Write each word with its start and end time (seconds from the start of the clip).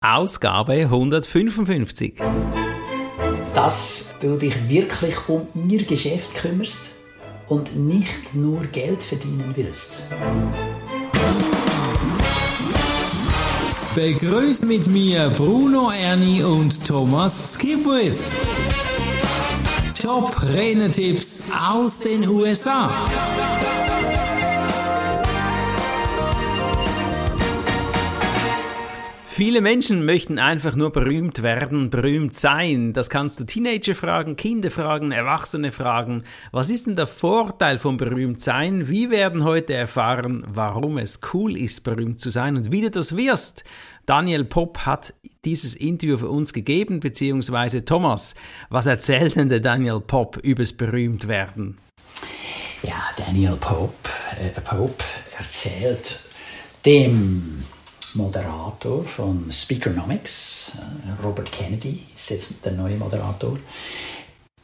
Ausgabe 0.00 0.74
155. 0.74 2.14
Dass 3.52 4.14
du 4.20 4.36
dich 4.36 4.68
wirklich 4.68 5.28
um 5.28 5.48
ihr 5.68 5.82
Geschäft 5.82 6.36
kümmerst 6.36 6.94
und 7.48 7.74
nicht 7.74 8.32
nur 8.32 8.60
Geld 8.66 9.02
verdienen 9.02 9.52
willst. 9.56 10.04
Begrüßt 13.96 14.66
mit 14.66 14.86
mir 14.86 15.30
Bruno 15.30 15.90
Ernie 15.90 16.44
und 16.44 16.86
Thomas 16.86 17.54
Skipwith. 17.54 18.22
Top 20.00 20.40
Renetipps 20.44 21.42
aus 21.68 21.98
den 21.98 22.28
USA. 22.28 22.94
Viele 29.38 29.60
Menschen 29.60 30.04
möchten 30.04 30.40
einfach 30.40 30.74
nur 30.74 30.90
berühmt 30.90 31.42
werden, 31.42 31.90
berühmt 31.90 32.34
sein. 32.34 32.92
Das 32.92 33.08
kannst 33.08 33.38
du 33.38 33.44
Teenager 33.44 33.94
fragen, 33.94 34.34
Kinder 34.34 34.68
fragen, 34.68 35.12
Erwachsene 35.12 35.70
fragen. 35.70 36.24
Was 36.50 36.70
ist 36.70 36.88
denn 36.88 36.96
der 36.96 37.06
Vorteil 37.06 37.78
vom 37.78 37.98
berühmt 37.98 38.40
sein? 38.40 38.88
Wir 38.88 39.10
werden 39.10 39.44
heute 39.44 39.74
erfahren, 39.74 40.42
warum 40.48 40.98
es 40.98 41.20
cool 41.32 41.56
ist, 41.56 41.84
berühmt 41.84 42.18
zu 42.18 42.30
sein 42.30 42.56
und 42.56 42.72
wie 42.72 42.80
du 42.80 42.90
das 42.90 43.16
wirst. 43.16 43.62
Daniel 44.06 44.44
Popp 44.44 44.78
hat 44.78 45.14
dieses 45.44 45.76
Interview 45.76 46.16
für 46.16 46.30
uns 46.30 46.52
gegeben, 46.52 46.98
beziehungsweise 46.98 47.84
Thomas. 47.84 48.34
Was 48.70 48.86
erzählt 48.86 49.36
denn 49.36 49.48
der 49.48 49.60
Daniel 49.60 50.00
Popp 50.00 50.38
übers 50.38 50.72
Berühmtwerden? 50.72 51.76
Ja, 52.82 53.00
Daniel 53.16 53.56
Popp, 53.60 53.94
äh, 54.36 54.60
Pope 54.62 55.04
erzählt 55.38 56.22
dem 56.84 57.62
Moderator 58.14 59.04
von 59.04 59.50
Speakernomics, 59.50 60.72
äh, 60.76 61.26
Robert 61.26 61.50
Kennedy, 61.52 62.02
ist 62.14 62.30
jetzt 62.30 62.64
der 62.64 62.72
neue 62.72 62.96
Moderator, 62.96 63.58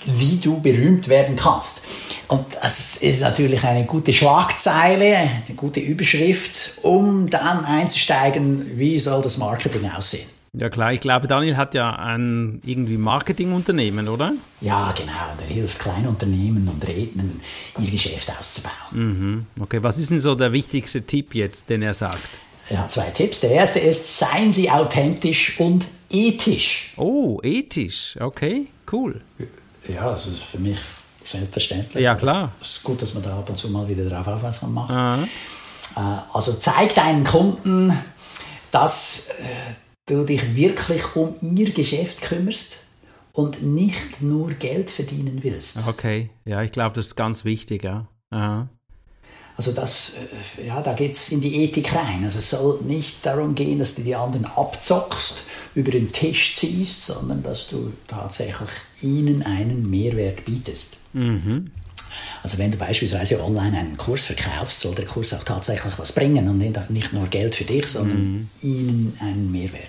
wie 0.07 0.37
du 0.37 0.61
berühmt 0.61 1.09
werden 1.09 1.37
kannst. 1.37 1.83
Und 2.29 2.45
das 2.61 2.97
ist 2.97 3.21
natürlich 3.21 3.65
eine 3.65 3.85
gute 3.85 4.13
Schlagzeile, 4.13 5.17
eine 5.17 5.57
gute 5.57 5.81
Überschrift, 5.81 6.79
um 6.83 7.29
dann 7.29 7.65
einzusteigen, 7.65 8.79
wie 8.79 8.99
soll 8.99 9.23
das 9.23 9.39
Marketing 9.39 9.91
aussehen. 9.91 10.29
Ja 10.57 10.69
klar, 10.71 10.93
ich 10.93 11.01
glaube, 11.01 11.27
Daniel 11.27 11.57
hat 11.57 11.75
ja 11.75 11.97
ein 11.97 12.61
irgendwie 12.65 12.97
Marketingunternehmen, 12.97 14.09
oder? 14.09 14.35
Ja, 14.61 14.93
genau. 14.97 15.13
Der 15.41 15.49
hilft 15.49 15.81
Kleinunternehmen 15.81 16.69
und 16.69 16.87
Rednern, 16.87 17.41
ihr 17.81 17.91
Geschäft 17.91 18.31
auszubauen. 18.39 18.73
Mhm. 18.93 19.47
Okay, 19.61 19.83
was 19.83 19.99
ist 19.99 20.13
denn 20.13 20.21
so 20.21 20.37
der 20.37 20.53
wichtigste 20.53 21.03
Tipp 21.03 21.35
jetzt, 21.35 21.71
den 21.71 21.83
er 21.83 21.95
sagt? 21.95 22.29
Ja, 22.71 22.89
zwei 22.89 23.11
Tipps. 23.11 23.41
Der 23.41 23.51
erste 23.51 23.79
ist, 23.79 24.19
seien 24.19 24.53
Sie 24.53 24.71
authentisch 24.71 25.59
und 25.59 25.87
ethisch. 26.11 26.95
Oh, 26.97 27.41
ethisch. 27.43 28.17
Okay, 28.21 28.67
cool. 28.93 29.21
Ja, 29.89 30.11
das 30.11 30.27
ist 30.27 30.43
für 30.43 30.59
mich 30.59 30.79
selbstverständlich. 31.25 32.03
Ja, 32.03 32.15
klar. 32.15 32.53
Es 32.61 32.77
ist 32.77 32.85
gut, 32.85 33.03
dass 33.03 33.15
man 33.15 33.23
da 33.23 33.39
ab 33.39 33.49
und 33.49 33.57
zu 33.57 33.69
mal 33.69 33.89
wieder 33.89 34.09
darauf 34.09 34.27
aufmerksam 34.27 34.73
macht. 34.73 34.91
Aha. 34.91 35.25
Äh, 35.97 36.01
also 36.33 36.55
zeig 36.55 36.95
deinen 36.95 37.25
Kunden, 37.25 37.93
dass 38.71 39.31
äh, 39.31 39.75
du 40.07 40.25
dich 40.25 40.55
wirklich 40.55 41.17
um 41.17 41.35
ihr 41.57 41.73
Geschäft 41.73 42.23
kümmerst 42.23 42.85
und 43.33 43.63
nicht 43.63 44.23
nur 44.23 44.51
Geld 44.53 44.91
verdienen 44.91 45.41
willst. 45.43 45.79
Okay, 45.87 46.31
ja, 46.45 46.63
ich 46.63 46.73
glaube, 46.73 46.95
das 46.95 47.09
ist 47.09 47.17
ganz 47.17 47.45
wichtig, 47.45 47.85
ja. 47.85 48.07
Aha. 48.31 48.69
Also 49.57 49.73
das, 49.73 50.15
äh, 50.59 50.67
ja, 50.67 50.83
da 50.83 50.95
geht 50.95 51.15
es 51.15 51.31
in 51.31 51.41
die 51.41 51.63
Ethik 51.63 51.95
rein. 51.95 52.25
Also 52.25 52.39
es 52.39 52.51
soll 52.51 52.81
nicht 52.83 53.25
darum 53.25 53.55
gehen, 53.55 53.79
dass 53.79 53.95
du 53.95 54.03
die 54.03 54.15
anderen 54.15 54.47
abzockst, 54.47 55.45
über 55.75 55.93
den 55.93 56.11
Tisch 56.13 56.55
ziehst, 56.57 57.03
sondern 57.03 57.43
dass 57.43 57.69
du 57.69 57.93
tatsächlich 58.07 58.71
ihnen 59.01 59.43
einen 59.45 59.89
Mehrwert 59.89 60.45
bietest. 60.45 60.97
Mhm. 61.13 61.71
Also 62.43 62.59
wenn 62.59 62.71
du 62.71 62.77
beispielsweise 62.77 63.43
online 63.43 63.79
einen 63.79 63.97
Kurs 63.97 64.25
verkaufst, 64.25 64.81
soll 64.81 64.95
der 64.95 65.07
Kurs 65.07 65.35
auch 65.35 65.43
tatsächlich 65.45 65.99
was 65.99 66.13
bringen 66.13 66.49
und 66.49 66.59
nicht 66.91 67.13
nur 67.13 67.27
Geld 67.29 67.55
für 67.55 67.65
dich, 67.65 67.87
sondern 67.87 68.33
mhm. 68.33 68.51
ihnen 68.63 69.19
einen 69.21 69.53
Mehrwert. 69.53 69.83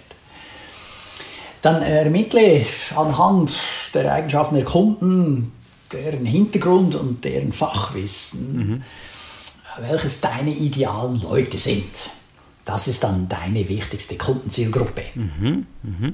Dann 1.61 1.81
ermittle 1.81 2.63
anhand 2.95 3.51
der 3.95 4.13
Eigenschaften 4.13 4.55
der 4.55 4.65
Kunden, 4.65 5.51
deren 5.91 6.25
Hintergrund 6.25 6.93
und 6.93 7.23
deren 7.23 7.51
Fachwissen, 7.51 8.57
mhm 8.57 8.83
welches 9.81 10.21
deine 10.21 10.51
idealen 10.51 11.21
Leute 11.21 11.57
sind. 11.57 12.09
Das 12.63 12.87
ist 12.87 13.03
dann 13.03 13.29
deine 13.29 13.67
wichtigste 13.69 14.17
Kundenzielgruppe. 14.17 15.03
Mhm, 15.13 15.67
mh. 15.83 16.13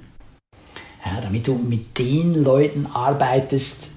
ja, 1.06 1.22
damit 1.22 1.48
du 1.48 1.56
mit 1.56 1.98
den 1.98 2.44
Leuten 2.44 2.86
arbeitest, 2.88 3.92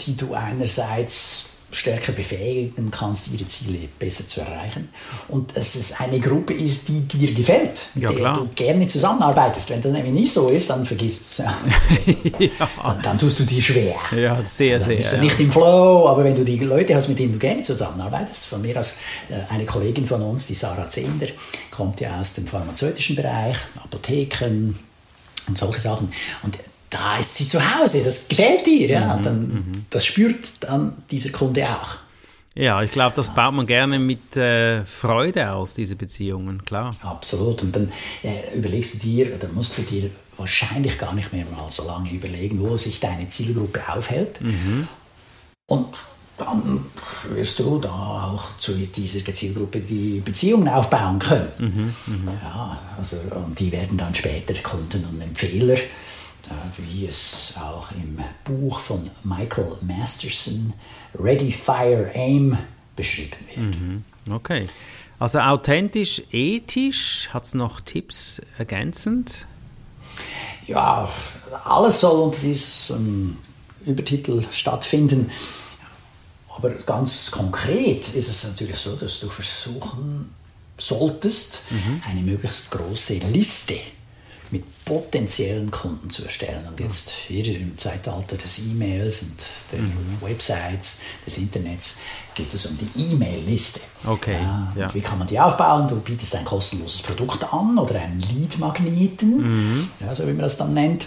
die 0.00 0.16
du 0.16 0.34
einerseits 0.34 1.49
stärker 1.72 2.12
befähigen 2.12 2.90
kannst, 2.90 3.32
ihre 3.32 3.46
Ziele 3.46 3.88
besser 3.98 4.26
zu 4.26 4.40
erreichen. 4.40 4.88
Und 5.28 5.56
dass 5.56 5.74
es 5.76 6.00
eine 6.00 6.18
Gruppe 6.18 6.52
ist, 6.52 6.88
die 6.88 7.02
dir 7.02 7.32
gefällt, 7.32 7.86
mit 7.94 8.04
ja, 8.04 8.10
der 8.10 8.18
klar. 8.18 8.36
du 8.38 8.48
gerne 8.54 8.86
zusammenarbeitest. 8.86 9.70
Wenn 9.70 9.80
das 9.80 9.92
nämlich 9.92 10.12
nicht 10.12 10.32
so 10.32 10.48
ist, 10.48 10.70
dann 10.70 10.84
vergiss 10.84 11.20
es. 11.20 11.38
ja. 11.38 12.68
dann, 12.82 13.02
dann, 13.02 13.18
tust 13.18 13.40
du 13.40 13.44
dir 13.44 13.62
schwer. 13.62 13.94
Ja, 14.16 14.42
sehr, 14.46 14.78
dann 14.78 14.88
sehr. 14.88 14.96
Bist 14.96 15.12
du 15.12 15.20
nicht 15.20 15.40
im 15.40 15.50
Flow, 15.50 16.08
aber 16.08 16.24
wenn 16.24 16.34
du 16.34 16.44
die 16.44 16.58
Leute 16.58 16.94
hast, 16.94 17.08
mit 17.08 17.18
denen 17.18 17.32
du 17.32 17.38
gerne 17.38 17.62
zusammenarbeitest, 17.62 18.46
von 18.46 18.62
mir 18.62 18.78
aus 18.78 18.96
äh, 19.28 19.52
eine 19.52 19.64
Kollegin 19.64 20.06
von 20.06 20.22
uns, 20.22 20.46
die 20.46 20.54
Sarah 20.54 20.88
Zehnder, 20.88 21.28
kommt 21.70 22.00
ja 22.00 22.18
aus 22.20 22.32
dem 22.32 22.46
pharmazeutischen 22.46 23.16
Bereich, 23.16 23.56
Apotheken, 23.82 24.74
und 25.46 25.58
solche 25.58 25.80
Sachen. 25.80 26.12
Und 26.42 26.58
da 26.90 27.16
ist 27.18 27.36
sie 27.36 27.46
zu 27.46 27.60
Hause, 27.60 28.04
das 28.04 28.28
gefällt 28.28 28.66
ihr, 28.66 28.90
ja, 28.90 29.16
mhm, 29.16 29.22
dann, 29.22 29.40
mhm. 29.40 29.72
das 29.90 30.04
spürt 30.04 30.52
dann 30.60 31.02
dieser 31.10 31.30
Kunde 31.30 31.64
auch. 31.64 31.98
Ja, 32.54 32.82
ich 32.82 32.90
glaube, 32.90 33.14
das 33.14 33.32
baut 33.32 33.54
man 33.54 33.64
gerne 33.64 34.00
mit 34.00 34.36
äh, 34.36 34.84
Freude 34.84 35.52
aus, 35.52 35.74
diese 35.74 35.94
Beziehungen, 35.94 36.64
klar. 36.64 36.90
Absolut. 37.02 37.62
Und 37.62 37.76
dann 37.76 37.92
äh, 38.22 38.56
überlegst 38.56 38.94
du 38.94 38.98
dir, 38.98 39.34
oder 39.34 39.48
musst 39.52 39.78
du 39.78 39.82
dir 39.82 40.10
wahrscheinlich 40.36 40.98
gar 40.98 41.14
nicht 41.14 41.32
mehr 41.32 41.44
mal 41.46 41.70
so 41.70 41.86
lange 41.86 42.10
überlegen, 42.10 42.60
wo 42.60 42.76
sich 42.76 42.98
deine 42.98 43.28
Zielgruppe 43.28 43.80
aufhält. 43.88 44.40
Mhm. 44.40 44.88
Und 45.66 45.86
dann 46.38 46.86
wirst 47.34 47.58
du 47.60 47.78
da 47.78 48.32
auch 48.32 48.58
zu 48.58 48.72
dieser 48.72 49.24
Zielgruppe 49.32 49.78
die 49.78 50.20
Beziehungen 50.20 50.68
aufbauen 50.68 51.18
können. 51.18 51.52
Mhm, 51.58 51.94
mh. 52.06 52.32
Ja, 52.42 52.78
also, 52.98 53.16
und 53.46 53.58
die 53.60 53.70
werden 53.70 53.96
dann 53.96 54.14
später 54.14 54.54
Kunden 54.54 55.04
und 55.04 55.20
Empfehler 55.20 55.76
wie 56.76 57.06
es 57.06 57.54
auch 57.60 57.90
im 57.92 58.18
Buch 58.44 58.80
von 58.80 59.08
Michael 59.24 59.76
Masterson 59.82 60.72
Ready, 61.14 61.52
Fire, 61.52 62.10
Aim 62.14 62.56
beschrieben 62.96 63.36
wird. 63.54 63.80
Mhm. 63.80 64.04
Okay. 64.30 64.66
Also 65.18 65.38
authentisch, 65.40 66.22
ethisch, 66.32 67.28
hat 67.32 67.44
es 67.44 67.54
noch 67.54 67.80
Tipps 67.80 68.40
ergänzend? 68.56 69.46
Ja, 70.66 71.08
alles 71.64 72.00
soll 72.00 72.20
unter 72.20 72.38
diesem 72.38 73.36
Übertitel 73.84 74.42
stattfinden. 74.50 75.30
Aber 76.56 76.70
ganz 76.70 77.30
konkret 77.30 78.08
ist 78.08 78.28
es 78.28 78.44
natürlich 78.44 78.76
so, 78.76 78.96
dass 78.96 79.20
du 79.20 79.28
versuchen 79.28 80.34
solltest, 80.78 81.64
mhm. 81.70 82.02
eine 82.08 82.22
möglichst 82.22 82.70
große 82.70 83.14
Liste 83.32 83.78
mit 84.52 84.64
potenziellen 84.84 85.70
Kunden 85.70 86.10
zu 86.10 86.24
erstellen. 86.24 86.66
Und 86.68 86.80
jetzt 86.80 87.10
hier 87.10 87.44
im 87.56 87.78
Zeitalter 87.78 88.36
des 88.36 88.58
E-Mails 88.58 89.22
und 89.22 89.36
der 89.72 89.78
mhm. 89.80 90.18
Websites, 90.20 91.00
des 91.24 91.38
Internets, 91.38 91.96
geht 92.34 92.52
es 92.52 92.66
um 92.66 92.76
die 92.76 93.12
E-Mail-Liste. 93.12 93.80
Okay. 94.04 94.38
Ja, 94.40 94.72
ja. 94.76 94.94
Wie 94.94 95.00
kann 95.00 95.18
man 95.18 95.28
die 95.28 95.38
aufbauen? 95.38 95.86
Du 95.88 95.96
bietest 95.96 96.34
ein 96.36 96.44
kostenloses 96.44 97.02
Produkt 97.02 97.44
an 97.52 97.78
oder 97.78 98.00
einen 98.00 98.20
Lead-Magneten, 98.20 99.36
mhm. 99.38 99.90
ja, 100.00 100.14
so 100.14 100.24
wie 100.24 100.32
man 100.32 100.42
das 100.42 100.56
dann 100.56 100.74
nennt. 100.74 101.06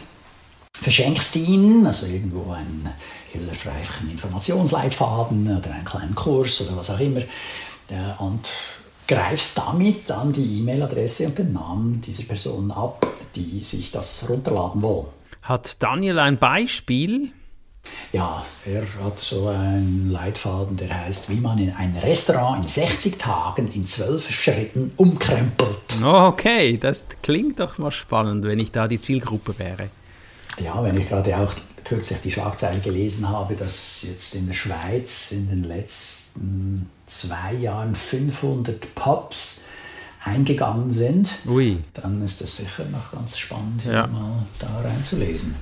Verschenkst 0.76 1.36
ihn, 1.36 1.86
also 1.86 2.06
irgendwo 2.06 2.52
einen 2.52 2.90
hilfreichen 3.32 4.10
Informationsleitfaden 4.12 5.58
oder 5.58 5.72
einen 5.72 5.86
kleinen 5.86 6.16
Kurs 6.16 6.62
oder 6.62 6.78
was 6.78 6.90
auch 6.90 7.00
immer. 7.00 7.22
Und 8.20 8.50
greifst 9.08 9.58
damit 9.58 10.10
dann 10.10 10.32
die 10.34 10.60
E-Mail-Adresse 10.60 11.28
und 11.28 11.38
den 11.38 11.54
Namen 11.54 12.02
dieser 12.02 12.24
Person 12.24 12.72
ab, 12.72 13.06
die 13.36 13.64
sich 13.64 13.92
das 13.92 14.28
runterladen 14.30 14.82
wollen. 14.82 15.08
Hat 15.42 15.82
Daniel 15.84 16.20
ein 16.20 16.38
Beispiel? 16.38 17.32
Ja, 18.14 18.46
er 18.66 18.84
hat 19.04 19.20
so 19.20 19.48
einen 19.48 20.12
Leitfaden, 20.12 20.78
der 20.78 21.06
heißt, 21.06 21.30
wie 21.30 21.42
man 21.42 21.58
in 21.58 21.72
ein 21.72 21.98
Restaurant 21.98 22.62
in 22.62 22.68
60 22.68 23.18
Tagen 23.18 23.72
in 23.74 23.86
12 23.86 24.32
Schritten 24.32 24.94
umkrempelt. 24.96 26.02
Okay, 26.02 26.78
das 26.78 27.06
klingt 27.22 27.60
doch 27.60 27.78
mal 27.80 27.92
spannend, 27.92 28.46
wenn 28.46 28.60
ich 28.60 28.72
da 28.72 28.88
die 28.88 29.00
Zielgruppe 29.00 29.58
wäre. 29.60 29.90
Ja, 30.64 30.82
wenn 30.84 30.98
ich 30.98 31.10
gerade 31.10 31.36
auch 31.38 31.54
kürzlich 31.84 32.20
die 32.22 32.32
Schlagzeile 32.32 32.80
gelesen 32.80 33.28
habe, 33.28 33.56
dass 33.56 34.04
jetzt 34.04 34.36
in 34.36 34.48
der 34.48 34.54
Schweiz 34.54 35.32
in 35.32 35.50
den 35.50 35.64
letzten 35.64 36.90
zwei 37.08 37.54
Jahren 37.54 37.96
500 37.96 38.96
Pubs 38.96 39.66
eingegangen 40.24 40.92
sind, 40.92 41.40
Ui. 41.48 41.78
dann 41.94 42.22
ist 42.24 42.42
das 42.42 42.58
sicher 42.58 42.86
noch 42.92 43.12
ganz 43.12 43.38
spannend, 43.38 43.84
Ja. 43.86 44.08
mal 44.08 44.44
da 44.60 44.68
reinzulesen. 44.84 45.56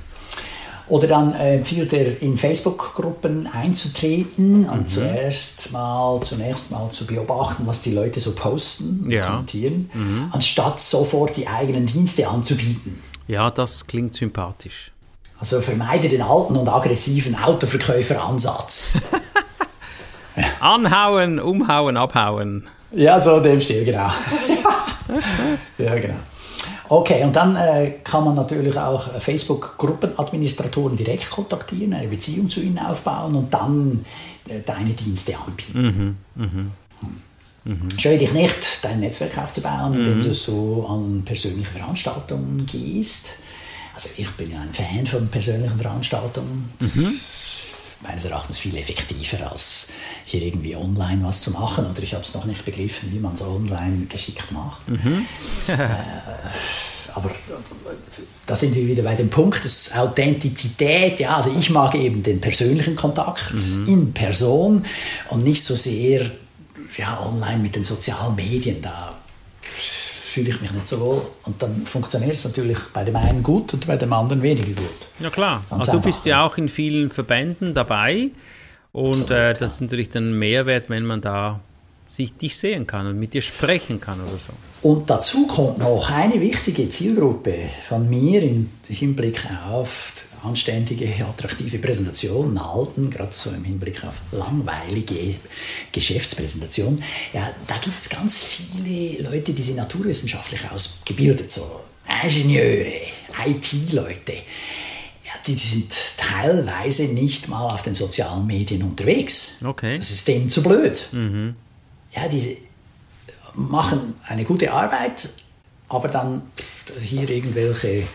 Oder 0.88 1.08
dann 1.08 1.34
äh, 1.36 1.56
empfiehlt 1.58 1.94
er, 1.94 2.22
in 2.22 2.36
Facebook-Gruppen 2.38 3.48
einzutreten 3.48 4.62
Mhm. 4.62 4.66
und 4.70 4.90
zuerst 4.90 5.72
mal, 5.72 6.20
zunächst 6.22 6.70
mal 6.72 6.90
zu 6.92 7.06
beobachten, 7.06 7.66
was 7.66 7.82
die 7.82 7.92
Leute 7.92 8.20
so 8.20 8.34
posten 8.34 9.02
und 9.06 9.12
Ja. 9.12 9.22
Mhm. 9.22 9.26
kommentieren, 9.32 9.90
anstatt 10.32 10.80
sofort 10.82 11.38
die 11.38 11.48
eigenen 11.48 11.86
Dienste 11.86 12.28
anzubieten. 12.28 13.00
Ja, 13.28 13.50
das 13.52 13.88
klingt 13.88 14.16
sympathisch. 14.16 14.92
Also 15.40 15.62
vermeide 15.62 16.10
den 16.10 16.22
alten 16.22 16.56
und 16.58 16.68
aggressiven 16.68 17.36
Autoverkäuferansatz. 17.36 18.94
Anhauen, 20.60 21.40
umhauen, 21.40 21.98
abhauen. 21.98 22.68
Ja, 22.92 23.20
so 23.20 23.38
in 23.38 23.44
dem 23.44 23.62
Stil, 23.62 23.86
genau. 23.86 24.10
ja, 25.78 25.96
genau. 25.96 26.16
Okay, 26.90 27.24
und 27.24 27.34
dann 27.36 27.56
äh, 27.56 27.92
kann 28.04 28.26
man 28.26 28.36
natürlich 28.36 28.78
auch 28.78 29.20
Facebook-Gruppenadministratoren 29.20 30.98
direkt 30.98 31.30
kontaktieren, 31.30 31.94
eine 31.94 32.08
Beziehung 32.08 32.50
zu 32.50 32.60
ihnen 32.62 32.80
aufbauen 32.80 33.36
und 33.36 33.54
dann 33.54 34.06
äh, 34.50 34.60
deine 34.66 34.90
Dienste 34.90 35.36
anbieten. 35.38 36.18
Scheue 37.98 38.18
dich 38.18 38.34
nicht, 38.34 38.84
dein 38.84 39.00
Netzwerk 39.00 39.38
aufzubauen, 39.38 39.94
indem 39.94 40.24
du 40.24 40.34
so 40.34 40.86
an 40.90 41.22
persönliche 41.24 41.70
Veranstaltungen 41.70 42.66
gehst. 42.66 43.36
Also 43.94 44.10
ich 44.18 44.30
bin 44.32 44.52
ja 44.52 44.60
ein 44.62 44.74
Fan 44.74 45.06
von 45.06 45.28
persönlichen 45.28 45.80
Veranstaltungen. 45.80 46.74
Das 46.80 46.96
ist 46.96 47.71
meines 48.04 48.26
Erachtens 48.26 48.58
viel 48.58 48.76
effektiver, 48.78 49.52
als 49.52 49.90
hier 50.26 50.42
irgendwie 50.42 50.76
online 50.76 51.24
was 51.24 51.42
zu 51.42 51.52
machen. 51.52 51.86
Oder 51.86 52.02
ich 52.04 52.14
habe 52.14 52.24
es 52.24 52.34
noch 52.34 52.46
nicht 52.46 52.66
begriffen, 52.66 53.12
wie 53.12 53.20
man 53.20 53.34
es 53.34 53.42
online 53.42 54.06
geschickt 54.08 54.52
macht. 54.52 54.82
äh, 55.68 55.78
aber 57.14 57.32
da 58.46 58.56
sind 58.56 58.76
wir 58.76 58.88
wieder 58.88 59.04
bei 59.04 59.16
dem 59.16 59.30
Punkt, 59.30 59.64
das 59.64 59.94
Authentizität. 59.96 61.20
Ja, 61.20 61.38
also 61.38 61.52
ich 61.58 61.70
mag 61.70 61.96
eben 61.96 62.24
den 62.24 62.40
persönlichen 62.42 62.96
Kontakt 62.96 63.54
in 63.88 64.14
Person 64.14 64.86
und 65.30 65.44
nicht 65.44 65.64
so 65.64 65.76
sehr 65.76 66.32
ja, 66.98 67.20
online 67.26 67.60
mit 67.60 67.76
den 67.76 67.84
sozialen 67.84 68.36
Medien. 68.36 68.82
Da 68.82 69.21
fühle 70.32 70.50
ich 70.50 70.62
mich 70.62 70.72
nicht 70.72 70.88
so 70.88 71.00
wohl. 71.00 71.22
Und 71.44 71.62
dann 71.62 71.86
funktioniert 71.86 72.34
es 72.34 72.46
natürlich 72.46 72.78
bei 72.94 73.04
dem 73.04 73.16
einen 73.16 73.44
gut 73.44 73.74
und 73.74 73.86
bei 73.86 73.98
dem 73.98 74.14
anderen 74.14 74.42
weniger 74.42 74.72
gut. 74.72 74.90
Ja 75.20 75.30
klar. 75.30 75.64
Ganz 75.70 75.88
Also 75.88 76.00
du 76.00 76.02
bist 76.02 76.26
ja 76.26 76.46
auch 76.46 76.58
in 76.58 76.70
vielen 76.70 77.12
Verbänden 77.12 77.74
dabei 77.74 78.30
und 78.92 79.30
äh, 79.30 79.54
das 79.54 79.76
ist 79.76 79.82
natürlich 79.82 80.10
dann 80.10 80.38
Mehrwert, 80.38 80.90
wenn 80.90 81.06
man 81.06 81.22
da 81.22 81.60
sich 82.12 82.36
dich 82.36 82.58
sehen 82.58 82.86
kann 82.86 83.08
und 83.08 83.18
mit 83.18 83.34
dir 83.34 83.42
sprechen 83.42 84.02
kann 84.02 84.20
oder 84.20 84.38
so. 84.38 84.54
Und 84.82 85.10
dazu 85.10 85.48
kommt 85.48 85.78
noch 85.78 86.10
eine 86.10 86.42
wichtige 86.42 86.90
Zielgruppe 86.90 87.56
von 87.88 88.10
mir 88.10 88.44
im 88.44 88.70
Hinblick 88.90 89.40
auf 89.70 90.26
anständige, 90.44 91.08
attraktive 91.24 91.78
Präsentationen 91.78 92.62
halten, 92.62 93.10
gerade 93.10 93.32
so 93.32 93.52
im 93.52 93.64
Hinblick 93.64 94.04
auf 94.04 94.22
langweilige 94.32 95.36
Geschäftspräsentationen. 95.92 97.02
Ja, 97.32 97.54
da 97.68 97.76
gibt 97.78 97.98
es 97.98 98.10
ganz 98.10 98.44
viele 98.44 99.22
Leute, 99.30 99.54
die 99.54 99.62
sind 99.62 99.78
naturwissenschaftlich 99.78 100.70
ausgebildet, 100.70 101.50
so 101.52 101.82
Ingenieure, 102.24 102.92
IT-Leute. 103.46 104.34
Ja, 104.34 105.32
die, 105.48 105.54
sind 105.54 105.94
teilweise 106.18 107.04
nicht 107.06 107.48
mal 107.48 107.74
auf 107.74 107.84
den 107.84 107.94
sozialen 107.94 108.46
Medien 108.48 108.84
unterwegs. 108.84 109.54
Okay. 109.64 109.96
Das 109.96 110.10
ist 110.12 110.28
denen 110.28 110.50
zu 110.50 110.62
blöd. 110.64 111.08
Ja, 112.14 112.28
die 112.28 112.58
machen 113.56 114.16
eine 114.28 114.44
gute 114.44 114.72
Arbeit, 114.72 115.30
aber 115.90 116.08
dann 116.08 116.42
hier 117.02 117.30
irgendwelche 117.30 117.88
äh, 117.88 118.06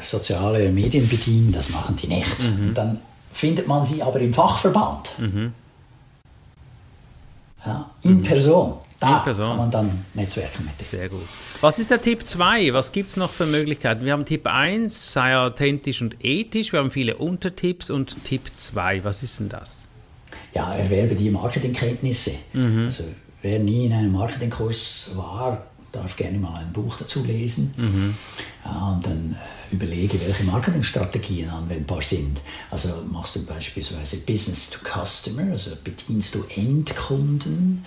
soziale 0.00 0.70
Medien 0.70 1.08
bedienen, 1.08 1.52
das 1.52 1.70
machen 1.70 1.96
die 1.96 2.08
nicht. 2.08 2.36
Und 2.40 2.74
Dann 2.74 3.00
findet 3.32 3.66
man 3.68 3.84
sie 3.84 4.02
aber 4.02 4.20
im 4.20 4.32
Fachverband. 4.34 5.12
Ja, 7.64 7.90
in 8.02 8.22
Person. 8.22 8.74
Da 8.98 9.18
In 9.18 9.24
Person. 9.24 9.46
kann 9.46 9.56
man 9.56 9.70
dann 9.70 10.04
Netzwerken 10.14 10.64
mit. 10.66 10.86
Sehr 10.86 11.08
gut. 11.08 11.22
Was 11.62 11.78
ist 11.78 11.90
der 11.90 12.02
Tipp 12.02 12.22
2? 12.22 12.72
Was 12.74 12.92
gibt 12.92 13.10
es 13.10 13.16
noch 13.16 13.30
für 13.30 13.46
Möglichkeiten? 13.46 14.04
Wir 14.04 14.12
haben 14.12 14.24
Tipp 14.26 14.46
1, 14.46 15.12
sei 15.12 15.36
authentisch 15.38 16.02
und 16.02 16.22
ethisch. 16.22 16.72
Wir 16.72 16.80
haben 16.80 16.90
viele 16.90 17.16
Untertipps 17.16 17.88
und 17.90 18.24
Tipp 18.24 18.50
2. 18.52 19.04
Was 19.04 19.22
ist 19.22 19.40
denn 19.40 19.48
das? 19.48 19.78
Ja, 20.54 20.74
erwerbe 20.74 21.14
die 21.14 21.30
Marketingkenntnisse. 21.30 22.32
Also 22.86 23.04
wer 23.42 23.58
nie 23.58 23.86
in 23.86 23.92
einem 23.92 24.12
Marketingkurs 24.12 25.12
war, 25.16 25.66
darf 25.92 26.16
gerne 26.16 26.38
mal 26.38 26.54
ein 26.54 26.72
Buch 26.72 26.96
dazu 26.96 27.24
lesen 27.24 27.74
ja, 28.64 28.92
und 28.92 29.04
dann 29.04 29.36
überlege, 29.72 30.20
welche 30.24 30.44
Marketingstrategien 30.44 31.48
anwendbar 31.50 32.02
sind. 32.02 32.40
Also 32.70 32.88
machst 33.10 33.36
du 33.36 33.44
beispielsweise 33.44 34.18
Business 34.18 34.70
to 34.70 34.78
Customer, 34.84 35.50
also 35.50 35.72
bedienst 35.82 36.34
du 36.34 36.44
Endkunden. 36.54 37.84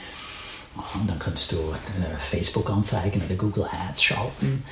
Und 0.76 1.08
dann 1.08 1.20
könntest 1.20 1.52
du 1.52 1.58
äh, 1.58 2.18
Facebook-Anzeigen 2.18 3.22
oder 3.24 3.36
Google 3.36 3.66
Ads 3.90 4.04
schalten. 4.04 4.64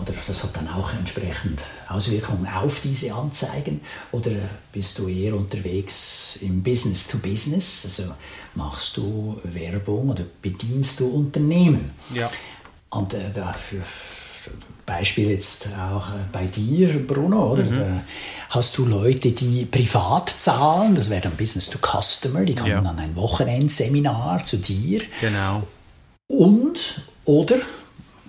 Oder 0.00 0.12
das 0.26 0.42
hat 0.42 0.56
dann 0.56 0.66
auch 0.68 0.92
entsprechend 0.92 1.62
Auswirkungen 1.88 2.46
auf 2.48 2.80
diese 2.80 3.14
Anzeigen. 3.14 3.80
Oder 4.10 4.32
bist 4.72 4.98
du 4.98 5.06
eher 5.08 5.34
unterwegs 5.34 6.38
im 6.42 6.62
Business 6.62 7.06
to 7.06 7.18
Business? 7.18 7.84
Also 7.84 8.12
machst 8.54 8.96
du 8.96 9.40
Werbung 9.44 10.10
oder 10.10 10.24
bedienst 10.42 11.00
du 11.00 11.08
Unternehmen? 11.08 11.90
Ja. 12.12 12.30
Und 12.90 13.14
äh, 13.14 13.30
dafür 13.32 13.82
Beispiel 14.86 15.30
jetzt 15.30 15.68
auch 15.92 16.08
äh, 16.08 16.12
bei 16.32 16.46
dir, 16.46 17.06
Bruno, 17.06 17.52
oder? 17.52 17.62
Da 17.64 18.00
hast 18.50 18.78
du 18.78 18.86
Leute, 18.86 19.32
die 19.32 19.66
privat 19.66 20.30
zahlen, 20.30 20.94
das 20.94 21.10
wäre 21.10 21.20
dann 21.20 21.36
Business 21.36 21.68
to 21.68 21.78
Customer, 21.78 22.44
die 22.44 22.54
kommen 22.54 22.70
Ja. 22.70 22.78
an 22.78 22.98
ein 22.98 23.14
Wochenendseminar 23.16 24.42
zu 24.44 24.56
dir. 24.56 25.02
Genau. 25.20 25.62
Und, 26.30 27.02
oder 27.24 27.56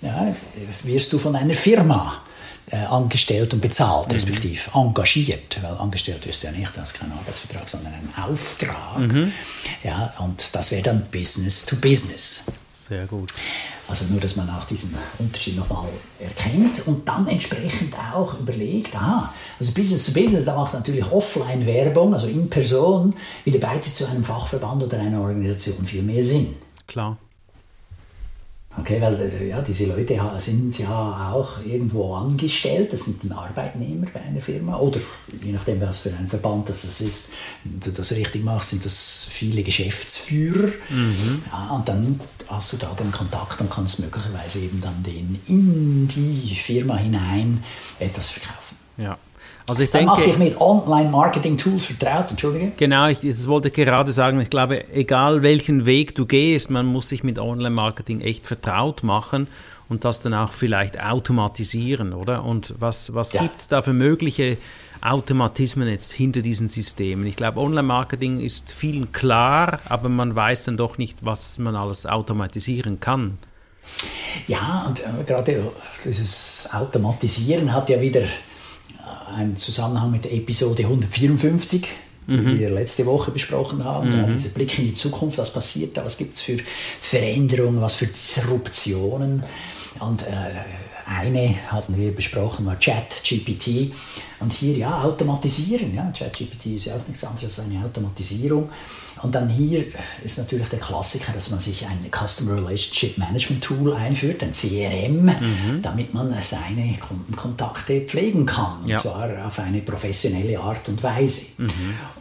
ja, 0.02 0.36
wirst 0.84 1.12
du 1.14 1.18
von 1.18 1.36
einer 1.36 1.54
Firma 1.54 2.22
äh, 2.72 2.78
angestellt 2.86 3.54
und 3.54 3.62
bezahlt, 3.62 4.12
respektive 4.14 4.72
engagiert, 4.74 5.60
weil 5.62 5.74
angestellt 5.78 6.26
wirst 6.28 6.44
du 6.44 6.48
ja 6.48 6.54
nicht, 6.54 6.72
das 6.76 6.92
ist 6.92 7.00
kein 7.00 7.12
Arbeitsvertrag, 7.12 7.68
sondern 7.68 7.94
ein 7.94 8.24
Auftrag. 8.24 9.02
Ja, 9.84 10.14
und 10.20 10.44
das 10.54 10.72
wäre 10.72 10.84
dann 10.84 11.06
Business 11.12 11.66
to 11.66 11.76
Business. 11.78 12.44
Sehr 12.90 13.06
gut. 13.06 13.32
Also 13.88 14.06
nur, 14.06 14.20
dass 14.20 14.36
man 14.36 14.50
auch 14.50 14.64
diesen 14.64 14.96
Unterschied 15.20 15.56
nochmal 15.58 15.88
erkennt 16.20 16.88
und 16.88 17.08
dann 17.08 17.28
entsprechend 17.28 17.94
auch 17.96 18.40
überlegt, 18.40 18.96
aha, 18.96 19.32
also 19.60 19.72
Business 19.74 20.06
to 20.06 20.20
Business, 20.20 20.44
da 20.44 20.56
macht 20.56 20.74
natürlich 20.74 21.06
Offline-Werbung, 21.12 22.14
also 22.14 22.26
in 22.26 22.50
Person, 22.50 23.14
wieder 23.46 23.60
beide 23.60 23.92
zu 23.92 24.08
einem 24.08 24.24
Fachverband 24.24 24.82
oder 24.82 25.00
einer 25.00 25.22
Organisation 25.22 25.86
viel 25.86 26.02
mehr 26.02 26.24
Sinn. 26.24 26.56
Klar. 26.88 27.18
Okay, 28.78 29.02
weil 29.02 29.20
äh, 29.20 29.50
ja, 29.50 29.62
diese 29.62 29.88
Leute 29.88 30.20
sind 30.38 30.78
ja 30.78 31.32
auch 31.34 31.66
irgendwo 31.66 32.14
angestellt, 32.14 32.94
das 32.94 33.06
sind 33.06 33.24
dann 33.24 33.32
Arbeitnehmer 33.32 34.06
bei 34.14 34.22
einer 34.22 34.42
Firma 34.42 34.78
oder 34.78 35.00
je 35.44 35.52
nachdem, 35.52 35.82
was 35.82 36.00
für 36.00 36.10
ein 36.10 36.28
Verband 36.30 36.70
das 36.70 36.84
ist. 36.84 37.32
Wenn 37.64 37.80
du 37.80 37.92
das 37.92 38.12
richtig 38.12 38.44
machst, 38.44 38.70
sind 38.70 38.86
das 38.86 39.28
viele 39.30 39.64
Geschäftsführer. 39.64 40.70
Ja, 41.52 41.70
und 41.72 41.88
dann 41.90 42.20
hast 42.48 42.72
du 42.74 42.78
da 42.78 42.94
den 42.94 43.12
Kontakt 43.12 43.60
und 43.60 43.72
kannst 43.72 44.00
möglicherweise 44.00 44.60
eben 44.60 44.80
dann 44.82 45.02
den 45.04 45.40
in 45.48 46.08
die 46.08 46.56
Firma 46.56 46.96
hinein 46.98 47.64
etwas 48.00 48.30
verkaufen. 48.30 48.78
Ja. 48.98 49.18
Also 49.70 49.84
ich 49.84 49.92
Dann 49.92 50.06
mach 50.06 50.18
dich 50.18 50.26
denke, 50.36 50.40
mit 50.44 50.60
Online-Marketing-Tools 50.60 51.86
vertraut, 51.86 52.32
entschuldige. 52.32 52.72
genau, 52.76 53.08
ich, 53.08 53.20
das 53.22 53.48
wollte 53.48 53.68
ich 53.70 53.74
gerade 53.76 54.12
sagen. 54.12 54.42
Ich 54.42 54.50
glaube, 54.50 54.92
egal 54.94 55.44
welchen 55.44 55.86
Weg 55.86 56.16
du 56.16 56.26
gehst, 56.26 56.70
man 56.70 56.86
muss 56.88 57.10
sich 57.10 57.24
mit 57.24 57.38
Online-Marketing 57.40 58.22
echt 58.22 58.48
vertraut 58.48 59.04
machen 59.04 59.48
und 59.88 60.06
das 60.06 60.22
dann 60.22 60.34
auch 60.34 60.52
vielleicht 60.54 61.00
automatisieren, 61.02 62.14
oder? 62.14 62.44
Und 62.44 62.74
was, 62.80 63.14
was 63.14 63.34
Ja. 63.34 63.42
gibt 63.44 63.60
es 63.60 63.68
da 63.68 63.82
für 63.82 63.94
mögliche 63.94 64.58
Automatismen 65.02 65.88
jetzt 65.88 66.12
hinter 66.14 66.42
diesen 66.42 66.68
Systemen? 66.68 67.26
Ich 67.28 67.36
glaube, 67.36 67.60
Online-Marketing 67.60 68.40
ist 68.40 68.72
vielen 68.72 69.12
klar, 69.12 69.80
aber 69.88 70.10
man 70.10 70.36
weiß 70.36 70.64
dann 70.64 70.78
doch 70.78 70.98
nicht, 70.98 71.18
was 71.22 71.58
man 71.60 71.76
alles 71.76 72.06
automatisieren 72.06 73.00
kann. 73.00 73.38
Ja, 74.48 74.86
und 74.88 75.00
äh, 75.00 75.24
gerade 75.26 75.72
dieses 76.06 76.70
Automatisieren 76.74 77.74
hat 77.74 77.90
ja 77.90 78.00
wieder 78.02 78.22
einen 79.36 79.58
Zusammenhang 79.58 80.12
mit 80.12 80.26
der 80.26 80.34
Episode 80.34 80.84
154, 80.84 81.88
die 82.28 82.60
wir 82.60 82.70
letzte 82.70 83.06
Woche 83.06 83.32
besprochen 83.32 83.84
haben. 83.84 84.10
Ja, 84.16 84.24
dieser 84.28 84.50
Blick 84.50 84.78
in 84.78 84.86
die 84.86 84.94
Zukunft, 84.94 85.40
was 85.40 85.52
passiert 85.52 85.98
da, 85.98 86.06
was 86.06 86.18
gibt 86.18 86.36
es 86.36 86.42
für 86.42 86.58
Veränderungen, 87.02 87.82
was 87.82 87.96
für 87.96 88.06
Disruptionen. 88.06 89.44
Und 90.00 90.22
äh, 90.24 90.28
eine 91.08 91.56
hatten 91.68 91.98
wir 91.98 92.14
besprochen, 92.14 92.66
war 92.66 92.76
ChatGPT. 92.76 93.92
Und 94.40 94.54
hier 94.54 94.76
ja, 94.78 95.04
automatisieren. 95.04 95.94
Ja, 95.94 96.12
ChatGPT 96.12 96.68
ist 96.68 96.86
ja 96.86 96.96
auch 96.96 97.08
nichts 97.08 97.24
anderes 97.24 97.60
als 97.60 97.68
eine 97.68 97.84
Automatisierung. 97.84 98.70
Und 99.22 99.36
dann 99.36 99.50
hier 99.50 99.84
ist 100.24 100.38
natürlich 100.38 100.70
der 100.70 100.80
Klassiker, 100.80 101.34
dass 101.34 101.50
man 101.50 101.60
sich 101.60 101.86
ein 101.86 102.10
Customer 102.10 102.56
Relationship 102.56 103.18
Management 103.18 103.64
Tool 103.64 103.94
einführt, 103.94 104.42
ein 104.44 104.52
CRM, 104.54 105.26
mhm. 105.26 105.82
damit 105.82 106.14
man 106.14 106.34
seine 106.42 106.98
Kundenkontakte 107.00 108.02
pflegen 108.02 108.46
kann. 108.46 108.82
Und 108.84 108.90
ja. 108.90 108.98
zwar 108.98 109.46
auf 109.46 109.60
eine 109.60 109.82
professionelle 109.82 110.60
Art 110.60 110.88
und 110.88 111.04
Weise. 111.04 111.48
Mhm. 111.58 111.70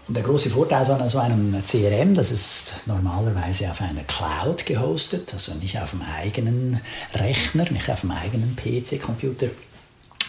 Und 0.09 0.17
der 0.17 0.25
große 0.25 0.51
Vorteil 0.51 0.87
von 0.87 1.09
so 1.09 1.19
einem 1.19 1.63
CRM, 1.65 2.15
das 2.15 2.31
ist 2.31 2.87
normalerweise 2.87 3.71
auf 3.71 3.81
einer 3.81 4.03
Cloud 4.05 4.67
gehostet, 4.67 5.33
also 5.33 5.55
nicht 5.55 5.79
auf 5.79 5.91
dem 5.91 6.03
eigenen 6.03 6.81
Rechner, 7.15 7.71
nicht 7.71 7.89
auf 7.91 8.01
dem 8.01 8.11
eigenen 8.11 8.57
PC-Computer 8.57 9.49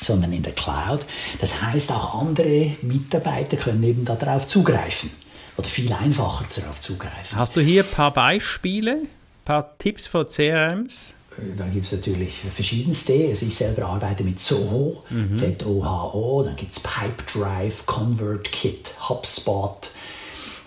sondern 0.02 0.34
in 0.34 0.44
der 0.44 0.54
Cloud. 0.54 1.06
Das 1.40 1.62
heißt, 1.62 1.92
auch 1.92 2.22
andere 2.22 2.72
Mitarbeiter 2.82 3.58
können 3.58 3.84
eben 3.84 4.06
darauf 4.06 4.48
zugreifen 4.48 5.12
oder 5.58 5.68
viel 5.68 5.92
einfacher 5.92 6.46
darauf 6.56 6.80
zugreifen. 6.80 7.38
Hast 7.38 7.56
du 7.56 7.62
hier 7.62 7.84
ein 7.84 7.90
paar 7.90 8.14
Beispiele, 8.14 8.92
ein 8.92 9.10
paar 9.46 9.78
Tipps 9.78 10.08
von 10.08 10.26
CRMs? 10.26 11.14
Äh, 11.38 11.56
da 11.58 11.66
gibt 11.66 11.86
es 11.86 11.92
natürlich 11.92 12.42
verschiedenste. 12.50 13.14
Also 13.28 13.46
ich 13.46 13.56
selber 13.56 13.88
arbeite 13.88 14.24
mit 14.24 14.40
Zoho, 14.40 15.04
mhm. 15.10 15.36
Z-O-H-O, 15.36 16.44
dann 16.44 16.56
gibt 16.56 16.72
es 16.72 16.80
Pipedrive, 16.80 17.86
ConvertKit, 17.86 18.94
HubSpot. 19.10 19.92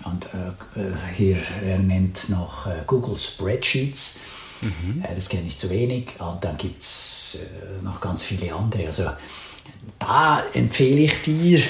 Und 0.05 0.27
äh, 0.27 0.81
äh, 0.81 0.93
hier 1.15 1.37
er 1.65 1.79
nennt 1.79 2.29
noch 2.29 2.67
äh, 2.67 2.83
Google 2.87 3.17
Spreadsheets. 3.17 4.19
Mhm. 4.63 5.03
Äh, 5.03 5.15
das 5.15 5.29
kenne 5.29 5.47
ich 5.47 5.59
zu 5.59 5.69
wenig. 5.71 6.13
Und 6.19 6.43
dann 6.43 6.57
gibt 6.57 6.81
es 6.81 7.39
äh, 7.41 7.85
noch 7.85 8.01
ganz 8.01 8.25
viele 8.25 8.55
andere. 8.55 8.87
Also 8.87 9.11
da 9.99 10.43
empfehle 10.55 11.01
ich 11.01 11.23
dir, 11.23 11.61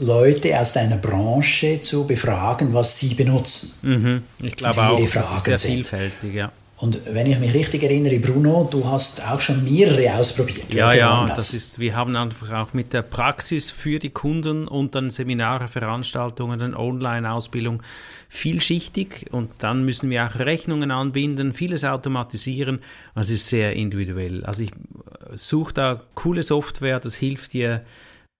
Leute 0.00 0.58
aus 0.58 0.72
deiner 0.72 0.96
Branche 0.96 1.80
zu 1.80 2.06
befragen, 2.06 2.72
was 2.72 2.98
sie 2.98 3.14
benutzen. 3.14 3.74
Mhm. 3.82 4.22
Ich 4.42 4.56
glaube 4.56 4.82
auch, 4.82 4.98
das 4.98 5.32
ist 5.36 5.44
sehr 5.44 5.58
sind. 5.58 5.74
vielfältig, 5.74 6.34
ja. 6.34 6.50
Und 6.80 6.98
wenn 7.12 7.26
ich 7.30 7.38
mich 7.38 7.52
richtig 7.52 7.82
erinnere, 7.82 8.18
Bruno, 8.18 8.66
du 8.70 8.86
hast 8.86 9.26
auch 9.28 9.38
schon 9.38 9.62
mehrere 9.64 10.14
ausprobiert. 10.14 10.72
Ja, 10.72 10.94
ja, 10.94 11.26
das? 11.26 11.36
das? 11.36 11.54
ist, 11.54 11.78
wir 11.78 11.94
haben 11.94 12.16
einfach 12.16 12.52
auch 12.52 12.72
mit 12.72 12.94
der 12.94 13.02
Praxis 13.02 13.70
für 13.70 13.98
die 13.98 14.08
Kunden 14.08 14.66
und 14.66 14.94
dann 14.94 15.10
Seminare, 15.10 15.68
Veranstaltungen, 15.68 16.58
dann 16.58 16.74
Online-Ausbildung 16.74 17.82
vielschichtig 18.30 19.26
und 19.30 19.50
dann 19.58 19.84
müssen 19.84 20.08
wir 20.08 20.24
auch 20.24 20.38
Rechnungen 20.38 20.90
anbinden, 20.90 21.52
vieles 21.52 21.84
automatisieren. 21.84 22.78
Das 23.14 23.28
ist 23.28 23.48
sehr 23.48 23.74
individuell. 23.74 24.44
Also 24.44 24.62
ich 24.62 24.70
suche 25.34 25.74
da 25.74 26.02
coole 26.14 26.42
Software, 26.42 26.98
das 26.98 27.14
hilft 27.14 27.52
dir 27.52 27.84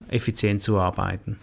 effizient 0.07 0.63
zu 0.63 0.79
arbeiten. 0.79 1.37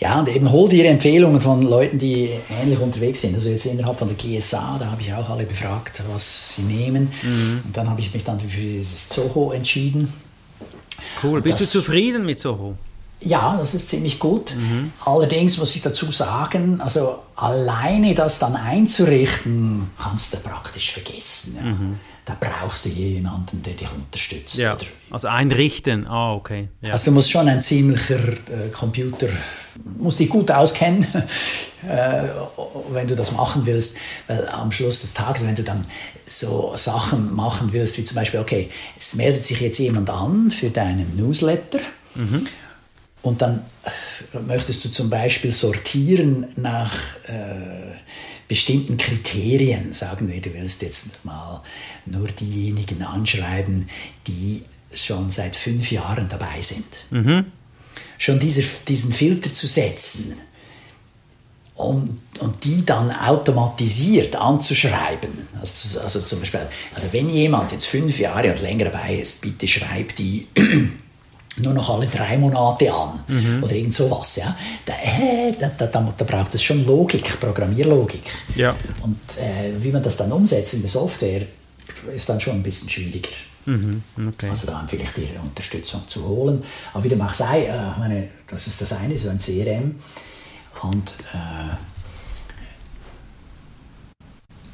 Ja, 0.00 0.20
und 0.20 0.28
eben 0.28 0.50
hol 0.52 0.68
dir 0.68 0.84
Empfehlungen 0.88 1.40
von 1.40 1.62
Leuten, 1.62 1.98
die 1.98 2.30
ähnlich 2.62 2.78
unterwegs 2.78 3.20
sind. 3.20 3.34
Also 3.34 3.50
jetzt 3.50 3.66
innerhalb 3.66 3.98
von 3.98 4.08
der 4.08 4.16
GSA, 4.16 4.78
da 4.78 4.92
habe 4.92 5.02
ich 5.02 5.12
auch 5.12 5.28
alle 5.28 5.44
befragt, 5.44 6.04
was 6.12 6.54
sie 6.54 6.62
nehmen. 6.62 7.10
Mhm. 7.22 7.62
Und 7.64 7.76
dann 7.76 7.90
habe 7.90 8.00
ich 8.00 8.14
mich 8.14 8.22
dann 8.22 8.38
für 8.38 8.46
dieses 8.46 9.08
Zoho 9.08 9.52
entschieden. 9.52 10.12
Cool. 11.22 11.42
Bist 11.42 11.60
das, 11.60 11.72
du 11.72 11.80
zufrieden 11.80 12.24
mit 12.24 12.38
Zoho? 12.38 12.76
Ja, 13.20 13.56
das 13.58 13.74
ist 13.74 13.88
ziemlich 13.88 14.18
gut. 14.18 14.54
Mhm. 14.54 14.92
Allerdings 15.04 15.58
muss 15.58 15.74
ich 15.74 15.82
dazu 15.82 16.10
sagen, 16.10 16.80
also 16.80 17.18
alleine 17.34 18.14
das 18.14 18.38
dann 18.38 18.54
einzurichten, 18.54 19.90
kannst 19.98 20.34
du 20.34 20.38
praktisch 20.38 20.92
vergessen. 20.92 21.56
Ja. 21.56 21.62
Mhm 21.62 21.98
da 22.28 22.36
brauchst 22.38 22.84
du 22.84 22.90
jemanden, 22.90 23.62
der 23.62 23.72
dich 23.72 23.90
unterstützt. 23.90 24.58
Ja, 24.58 24.76
also 25.10 25.28
einrichten, 25.28 26.06
ah, 26.06 26.34
okay. 26.34 26.68
Ja. 26.82 26.92
Also 26.92 27.06
du 27.06 27.12
musst 27.12 27.30
schon 27.30 27.48
ein 27.48 27.62
ziemlicher 27.62 28.18
äh, 28.18 28.68
Computer, 28.70 29.28
musst 29.96 30.20
dich 30.20 30.28
gut 30.28 30.50
auskennen, 30.50 31.06
äh, 31.88 32.24
wenn 32.90 33.08
du 33.08 33.16
das 33.16 33.32
machen 33.32 33.64
willst, 33.64 33.96
weil 34.26 34.46
am 34.48 34.70
Schluss 34.70 35.00
des 35.00 35.14
Tages, 35.14 35.46
wenn 35.46 35.54
du 35.54 35.62
dann 35.62 35.86
so 36.26 36.74
Sachen 36.76 37.34
machen 37.34 37.72
willst, 37.72 37.96
wie 37.96 38.04
zum 38.04 38.16
Beispiel, 38.16 38.40
okay, 38.40 38.68
es 38.98 39.14
meldet 39.14 39.42
sich 39.42 39.60
jetzt 39.60 39.78
jemand 39.78 40.10
an 40.10 40.50
für 40.50 40.68
deinen 40.68 41.16
Newsletter, 41.16 41.80
mhm. 42.14 42.46
Und 43.28 43.42
dann 43.42 43.62
äh, 44.32 44.38
möchtest 44.40 44.86
du 44.86 44.88
zum 44.88 45.10
Beispiel 45.10 45.52
sortieren 45.52 46.46
nach 46.56 46.92
äh, 47.26 47.94
bestimmten 48.48 48.96
Kriterien. 48.96 49.92
Sagen 49.92 50.28
wir, 50.28 50.40
du 50.40 50.54
willst 50.54 50.80
jetzt 50.80 51.22
mal 51.26 51.62
nur 52.06 52.26
diejenigen 52.28 53.02
anschreiben, 53.02 53.86
die 54.26 54.62
schon 54.94 55.28
seit 55.28 55.56
fünf 55.56 55.92
Jahren 55.92 56.28
dabei 56.30 56.62
sind. 56.62 57.04
Mhm. 57.10 57.52
Schon 58.16 58.38
dieser, 58.38 58.62
diesen 58.88 59.12
Filter 59.12 59.52
zu 59.52 59.66
setzen 59.66 60.34
und, 61.74 62.18
und 62.40 62.64
die 62.64 62.86
dann 62.86 63.10
automatisiert 63.10 64.36
anzuschreiben. 64.36 65.46
Also, 65.60 66.00
also 66.00 66.20
zum 66.20 66.40
Beispiel, 66.40 66.66
also 66.94 67.12
wenn 67.12 67.28
jemand 67.28 67.72
jetzt 67.72 67.84
fünf 67.84 68.18
Jahre 68.18 68.50
und 68.52 68.62
länger 68.62 68.86
dabei 68.86 69.16
ist, 69.16 69.42
bitte 69.42 69.68
schreib 69.68 70.16
die 70.16 70.48
nur 71.60 71.74
noch 71.74 71.90
alle 71.90 72.06
drei 72.06 72.36
Monate 72.38 72.92
an 72.92 73.18
mhm. 73.28 73.62
oder 73.62 73.72
irgend 73.72 73.94
sowas. 73.94 74.36
Ja? 74.36 74.56
Da, 74.84 74.92
äh, 74.94 75.52
da, 75.58 75.68
da, 75.68 75.86
da, 75.86 76.24
braucht 76.24 76.54
es 76.54 76.62
schon 76.62 76.84
Logik, 76.86 77.40
Programmierlogik. 77.40 78.22
Ja. 78.54 78.74
Und 79.02 79.18
äh, 79.38 79.72
wie 79.82 79.90
man 79.90 80.02
das 80.02 80.16
dann 80.16 80.32
umsetzt 80.32 80.74
in 80.74 80.82
der 80.82 80.90
Software, 80.90 81.42
ist 82.14 82.28
dann 82.28 82.40
schon 82.40 82.54
ein 82.54 82.62
bisschen 82.62 82.88
schwieriger. 82.88 83.30
Mhm. 83.66 84.02
Okay. 84.28 84.48
Also 84.48 84.66
da 84.66 84.80
empfehle 84.80 85.04
ich 85.04 85.10
dir 85.10 85.28
Unterstützung 85.42 86.02
zu 86.08 86.26
holen. 86.26 86.62
Aber 86.94 87.04
wie 87.04 87.08
dem 87.08 87.20
auch 87.20 87.32
sei, 87.32 87.66
äh, 87.66 87.98
meine, 87.98 88.28
das 88.46 88.66
ist 88.66 88.80
das 88.80 88.92
eine, 88.94 89.16
so 89.18 89.28
ein 89.28 89.38
CRM. 89.38 89.96
Und 90.82 91.14
äh, 91.34 91.74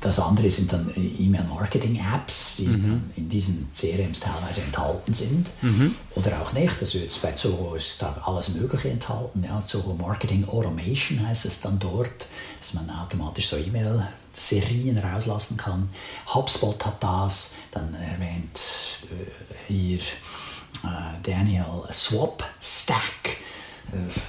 das 0.04 0.18
andere 0.18 0.50
sind 0.50 0.70
dann 0.70 0.90
E-Mail-Marketing-Apps, 0.94 2.56
die 2.56 2.66
mhm. 2.66 3.04
in 3.16 3.28
diesen 3.30 3.68
CRMs 3.72 4.20
teilweise 4.20 4.60
enthalten 4.60 5.14
sind 5.14 5.50
mhm. 5.62 5.94
oder 6.14 6.42
auch 6.42 6.52
nicht. 6.52 6.78
Also 6.78 6.98
jetzt 6.98 7.22
bei 7.22 7.32
Zoho 7.32 7.74
ist 7.74 8.02
da 8.02 8.22
alles 8.26 8.50
Mögliche 8.50 8.90
enthalten. 8.90 9.42
Ja, 9.42 9.64
Zoho 9.64 9.94
Marketing 9.94 10.46
Automation 10.46 11.26
heißt 11.26 11.46
es 11.46 11.62
dann 11.62 11.78
dort, 11.78 12.26
dass 12.58 12.74
man 12.74 12.90
automatisch 12.90 13.46
so 13.46 13.56
E-Mail-Serien 13.56 14.98
rauslassen 14.98 15.56
kann. 15.56 15.88
HubSpot 16.34 16.84
hat 16.84 17.02
das, 17.02 17.54
dann 17.70 17.94
erwähnt 17.94 18.60
äh, 19.04 19.72
hier 19.72 20.00
äh, 20.00 21.22
Daniel 21.22 21.64
Swap 21.90 22.44
Stack 22.60 23.33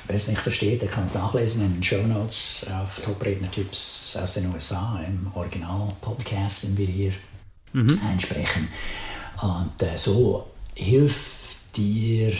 Wer 0.07 0.15
es 0.15 0.27
nicht 0.27 0.41
versteht, 0.41 0.81
der 0.81 0.89
kann 0.89 1.05
es 1.05 1.13
nachlesen 1.13 1.65
in 1.65 1.73
den 1.73 1.83
Show 1.83 2.01
Notes 2.05 2.67
auf 2.71 3.01
Top-Redner-Tipps 3.01 4.17
aus 4.21 4.35
den 4.35 4.53
USA, 4.53 4.99
im 5.05 5.31
Original-Podcast, 5.33 6.63
den 6.63 6.77
wir 6.77 6.87
hier 6.87 7.11
mhm. 7.73 7.99
einsprechen. 8.09 8.67
Und 9.41 9.81
äh, 9.81 9.97
so 9.97 10.47
hilft 10.75 11.77
dir 11.77 12.33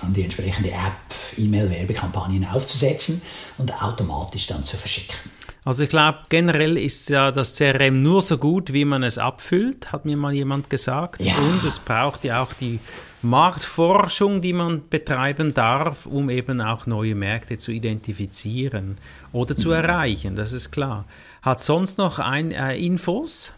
dann 0.00 0.12
die 0.12 0.22
entsprechende 0.22 0.70
App, 0.70 1.14
E-Mail-Werbekampagnen 1.36 2.46
aufzusetzen 2.46 3.22
und 3.58 3.82
automatisch 3.82 4.46
dann 4.46 4.64
zu 4.64 4.76
verschicken. 4.76 5.16
Also 5.64 5.84
ich 5.84 5.88
glaube, 5.88 6.18
generell 6.28 6.76
ist 6.76 7.08
ja 7.08 7.30
das 7.30 7.56
CRM 7.56 8.02
nur 8.02 8.20
so 8.22 8.36
gut, 8.36 8.72
wie 8.72 8.84
man 8.84 9.04
es 9.04 9.16
abfüllt, 9.16 9.92
hat 9.92 10.04
mir 10.04 10.16
mal 10.16 10.32
jemand 10.32 10.70
gesagt. 10.70 11.22
Ja. 11.22 11.34
Und 11.36 11.64
es 11.64 11.78
braucht 11.78 12.24
ja 12.24 12.42
auch 12.42 12.52
die 12.52 12.80
Marktforschung, 13.22 14.40
die 14.40 14.52
man 14.52 14.88
betreiben 14.88 15.54
darf, 15.54 16.06
um 16.06 16.28
eben 16.30 16.60
auch 16.60 16.86
neue 16.86 17.14
Märkte 17.14 17.58
zu 17.58 17.70
identifizieren 17.70 18.98
oder 19.32 19.56
zu 19.56 19.70
erreichen, 19.70 20.34
das 20.34 20.52
ist 20.52 20.72
klar. 20.72 21.04
Hat 21.40 21.60
sonst 21.60 21.98
noch 21.98 22.18
ein, 22.18 22.50
äh, 22.50 22.76
Infos? 22.76 23.52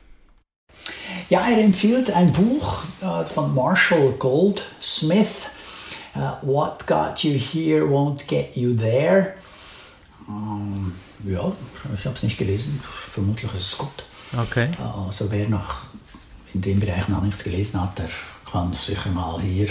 Ja, 1.30 1.46
er 1.48 1.58
empfiehlt 1.58 2.10
ein 2.10 2.30
Buch 2.32 2.84
äh, 3.00 3.24
von 3.24 3.54
Marshall 3.54 4.12
Goldsmith, 4.18 5.48
uh, 6.14 6.32
What 6.42 6.86
Got 6.86 7.24
You 7.24 7.38
Here 7.38 7.84
Won't 7.86 8.26
Get 8.26 8.54
You 8.56 8.74
There. 8.74 9.34
Ähm, 10.28 10.92
ja, 11.26 11.52
ich 11.94 12.04
habe 12.04 12.14
es 12.14 12.22
nicht 12.22 12.38
gelesen, 12.38 12.80
vermutlich 12.84 13.52
ist 13.54 13.72
es 13.72 13.78
gut. 13.78 14.04
Okay. 14.36 14.70
Also 15.08 15.30
wer 15.30 15.48
noch 15.48 15.84
in 16.52 16.60
dem 16.60 16.80
Bereich 16.80 17.08
noch 17.08 17.22
nichts 17.22 17.44
gelesen 17.44 17.80
hat, 17.80 17.98
der 17.98 18.08
kann 18.50 18.72
sicher 18.72 19.10
mal 19.10 19.40
hier 19.40 19.68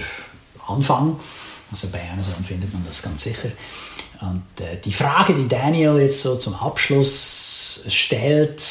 anfangen. 0.67 1.17
Also 1.71 1.87
bei 1.89 2.01
Amazon 2.11 2.43
findet 2.43 2.71
man 2.73 2.83
das 2.85 3.01
ganz 3.01 3.23
sicher. 3.23 3.49
Und 4.21 4.61
äh, 4.61 4.79
die 4.79 4.93
Frage, 4.93 5.33
die 5.33 5.47
Daniel 5.47 5.97
jetzt 5.99 6.21
so 6.21 6.35
zum 6.35 6.55
Abschluss 6.55 7.83
stellt, 7.87 8.61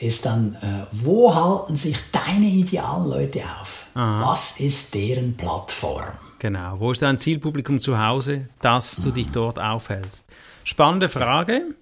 ist 0.00 0.26
dann, 0.26 0.54
äh, 0.54 0.86
wo 0.92 1.34
halten 1.34 1.76
sich 1.76 1.96
deine 2.10 2.46
idealen 2.46 3.10
Leute 3.10 3.42
auf? 3.60 3.86
Aha. 3.94 4.30
Was 4.30 4.60
ist 4.60 4.94
deren 4.94 5.36
Plattform? 5.36 6.12
Genau, 6.38 6.78
wo 6.78 6.92
ist 6.92 7.02
dein 7.02 7.18
Zielpublikum 7.18 7.80
zu 7.80 7.98
Hause, 7.98 8.48
dass 8.60 8.96
du 8.96 9.10
dich 9.10 9.30
dort 9.30 9.58
aufhältst? 9.58 10.26
Spannende 10.64 11.08
Frage. 11.08 11.74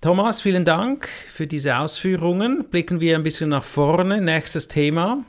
Thomas, 0.00 0.40
vielen 0.40 0.64
Dank 0.64 1.08
für 1.28 1.48
diese 1.48 1.76
Ausführungen. 1.76 2.64
Blicken 2.70 3.00
wir 3.00 3.16
ein 3.16 3.24
bisschen 3.24 3.48
nach 3.48 3.64
vorne. 3.64 4.20
Nächstes 4.20 4.68
Thema. 4.68 5.24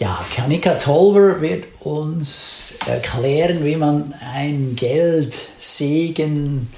Ja, 0.00 0.18
Kanika 0.34 0.74
Tolver 0.74 1.40
wird 1.40 1.66
uns 1.80 2.78
erklären, 2.86 3.64
wie 3.64 3.76
man 3.76 4.12
ein 4.34 4.74
Geldsegen 4.74 6.68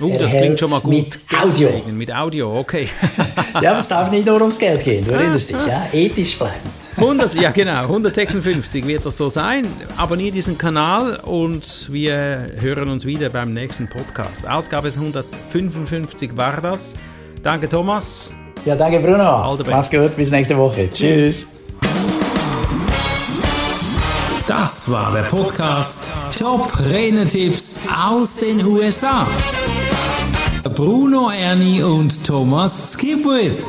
Uh, 0.00 0.16
das 0.18 0.30
klingt 0.30 0.58
schon 0.58 0.70
mal 0.70 0.80
gut. 0.80 0.94
Mit 0.94 1.18
Audio. 1.38 1.68
Mit 1.92 2.10
Audio, 2.10 2.58
okay. 2.58 2.88
ja, 3.60 3.70
aber 3.70 3.80
es 3.80 3.88
darf 3.88 4.10
nicht 4.10 4.26
nur 4.26 4.40
ums 4.40 4.58
Geld 4.58 4.82
gehen, 4.82 5.04
du 5.04 5.10
erinnerst 5.10 5.50
dich, 5.50 5.66
ja? 5.66 5.88
Ethisch 5.92 6.38
bleiben. 6.38 6.70
100, 7.00 7.34
ja 7.34 7.50
genau, 7.50 7.84
156 7.84 8.86
wird 8.86 9.06
das 9.06 9.16
so 9.16 9.30
sein. 9.30 9.66
Abonniert 9.96 10.34
diesen 10.34 10.58
Kanal 10.58 11.16
und 11.16 11.90
wir 11.90 12.52
hören 12.58 12.90
uns 12.90 13.06
wieder 13.06 13.30
beim 13.30 13.54
nächsten 13.54 13.88
Podcast. 13.88 14.46
Ausgabe 14.46 14.88
155 14.88 16.36
war 16.36 16.60
das. 16.60 16.92
Danke 17.42 17.70
Thomas. 17.70 18.34
Ja, 18.66 18.76
danke 18.76 19.00
Bruno. 19.00 19.56
Mach's 19.70 19.90
gut, 19.90 20.14
bis 20.14 20.30
nächste 20.30 20.58
Woche. 20.58 20.90
Tschüss. 20.92 21.46
Das 24.46 24.90
war 24.90 25.10
der 25.14 25.22
Podcast 25.22 26.08
Top 26.38 26.70
Renetipps 26.80 27.78
aus 27.98 28.36
den 28.36 28.62
USA. 28.66 29.26
Bruno 30.74 31.30
Ernie 31.30 31.82
und 31.82 32.26
Thomas 32.26 32.92
Skipwith. 32.92 33.64